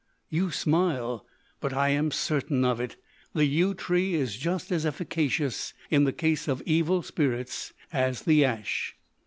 [0.31, 1.27] You smile!
[1.59, 2.95] but I am certain of it.
[3.35, 8.43] The yew tree is just as efficacious in the case of evil spirits as the
[8.43, 8.95] ash!"